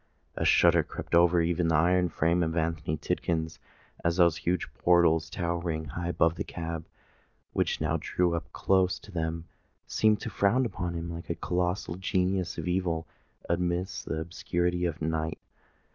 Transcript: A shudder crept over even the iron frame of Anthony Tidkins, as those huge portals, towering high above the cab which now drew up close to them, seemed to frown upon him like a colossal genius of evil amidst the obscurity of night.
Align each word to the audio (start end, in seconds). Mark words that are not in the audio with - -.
A 0.35 0.45
shudder 0.45 0.81
crept 0.81 1.13
over 1.13 1.41
even 1.43 1.67
the 1.67 1.75
iron 1.75 2.09
frame 2.09 2.41
of 2.41 2.57
Anthony 2.57 2.97
Tidkins, 2.97 3.59
as 4.03 4.17
those 4.17 4.37
huge 4.37 4.67
portals, 4.73 5.29
towering 5.29 5.85
high 5.85 6.07
above 6.07 6.33
the 6.33 6.43
cab 6.43 6.87
which 7.53 7.79
now 7.79 7.97
drew 8.01 8.33
up 8.33 8.51
close 8.51 8.97
to 8.97 9.11
them, 9.11 9.45
seemed 9.85 10.19
to 10.21 10.31
frown 10.31 10.65
upon 10.65 10.95
him 10.95 11.13
like 11.13 11.29
a 11.29 11.35
colossal 11.35 11.97
genius 11.97 12.57
of 12.57 12.67
evil 12.67 13.05
amidst 13.47 14.05
the 14.05 14.19
obscurity 14.19 14.85
of 14.85 15.03
night. 15.03 15.37